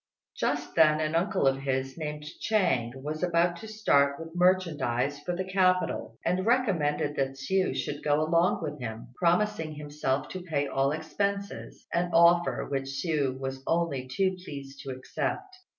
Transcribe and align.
Just 0.35 0.73
then 0.73 0.99
an 0.99 1.13
uncle 1.13 1.45
of 1.45 1.57
his, 1.59 1.95
named 1.95 2.25
Chang, 2.39 2.91
was 3.03 3.21
about 3.21 3.57
to 3.57 3.67
start 3.67 4.19
with 4.19 4.35
merchandise 4.35 5.19
for 5.19 5.35
the 5.35 5.45
capital, 5.47 6.17
and 6.25 6.43
recommended 6.43 7.15
that 7.17 7.33
Hsiu 7.37 7.75
should 7.75 8.01
go 8.03 8.19
along 8.19 8.63
with 8.63 8.79
him, 8.79 9.09
promising 9.17 9.75
himself 9.75 10.27
to 10.29 10.41
pay 10.41 10.65
all 10.65 10.91
expenses, 10.91 11.85
an 11.93 12.09
offer 12.13 12.65
which 12.65 12.85
Hsiu 12.85 13.37
was 13.39 13.61
only 13.67 14.07
too 14.07 14.37
pleased 14.43 14.79
to 14.81 14.89
accept. 14.89 15.55